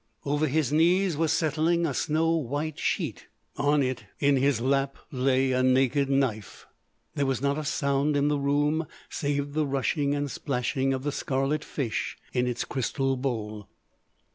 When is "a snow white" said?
1.85-2.79